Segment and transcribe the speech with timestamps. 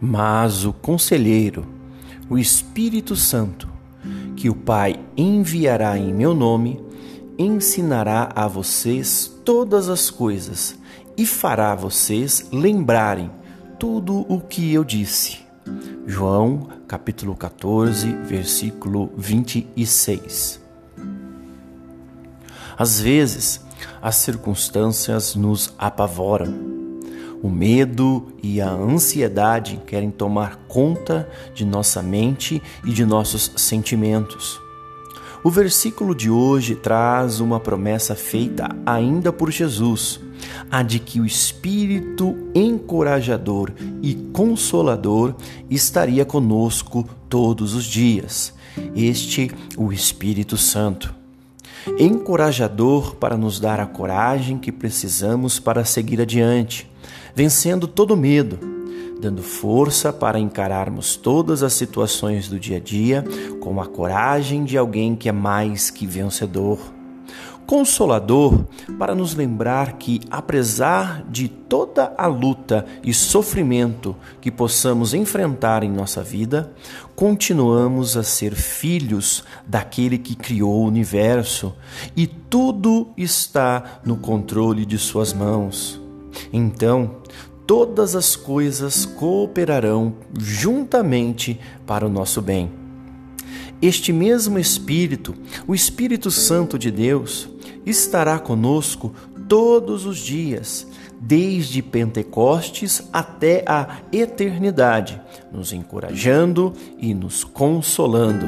[0.00, 1.66] Mas o Conselheiro,
[2.28, 3.68] o Espírito Santo,
[4.34, 6.82] que o Pai enviará em meu nome,
[7.38, 10.78] ensinará a vocês todas as coisas
[11.16, 13.30] e fará vocês lembrarem
[13.78, 15.40] tudo o que eu disse.
[16.06, 20.60] João, capítulo 14, versículo 26.
[22.78, 23.60] Às vezes,
[24.00, 26.79] as circunstâncias nos apavoram
[27.42, 34.60] o medo e a ansiedade querem tomar conta de nossa mente e de nossos sentimentos.
[35.42, 40.20] O versículo de hoje traz uma promessa feita ainda por Jesus,
[40.70, 43.72] a de que o Espírito encorajador
[44.02, 45.34] e consolador
[45.70, 48.52] estaria conosco todos os dias.
[48.94, 51.14] Este, o Espírito Santo.
[51.98, 56.89] Encorajador para nos dar a coragem que precisamos para seguir adiante
[57.40, 58.58] vencendo todo medo,
[59.18, 63.24] dando força para encararmos todas as situações do dia a dia
[63.60, 66.78] com a coragem de alguém que é mais que vencedor.
[67.66, 68.66] Consolador
[68.98, 75.90] para nos lembrar que, apesar de toda a luta e sofrimento que possamos enfrentar em
[75.90, 76.70] nossa vida,
[77.16, 81.74] continuamos a ser filhos daquele que criou o universo
[82.14, 86.09] e tudo está no controle de Suas mãos.
[86.52, 87.16] Então,
[87.70, 92.68] todas as coisas cooperarão juntamente para o nosso bem.
[93.80, 95.34] Este mesmo Espírito,
[95.68, 97.48] o Espírito Santo de Deus,
[97.86, 99.14] estará conosco
[99.48, 100.86] todos os dias,
[101.20, 105.20] desde Pentecostes até a eternidade,
[105.52, 108.46] nos encorajando e nos consolando.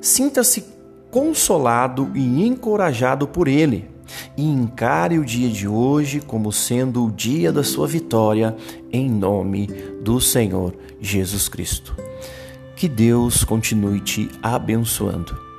[0.00, 0.64] Sinta-se
[1.10, 3.89] consolado e encorajado por Ele
[4.36, 8.56] e encare o dia de hoje como sendo o dia da sua vitória,
[8.92, 9.66] em nome
[10.02, 11.96] do Senhor Jesus Cristo.
[12.76, 15.49] Que Deus continue te abençoando.